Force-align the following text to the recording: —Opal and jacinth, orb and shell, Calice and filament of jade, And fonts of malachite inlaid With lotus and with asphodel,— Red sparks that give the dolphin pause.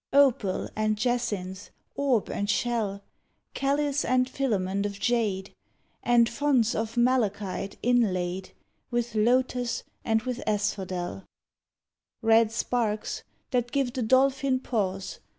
—Opal 0.27 0.67
and 0.75 0.97
jacinth, 0.97 1.69
orb 1.95 2.27
and 2.31 2.49
shell, 2.49 3.03
Calice 3.53 4.03
and 4.03 4.27
filament 4.27 4.83
of 4.83 4.99
jade, 4.99 5.53
And 6.01 6.27
fonts 6.27 6.73
of 6.73 6.97
malachite 6.97 7.77
inlaid 7.83 8.49
With 8.89 9.13
lotus 9.13 9.83
and 10.03 10.23
with 10.23 10.41
asphodel,— 10.47 11.25
Red 12.23 12.51
sparks 12.51 13.21
that 13.51 13.71
give 13.71 13.93
the 13.93 14.01
dolphin 14.01 14.59
pause. 14.59 15.19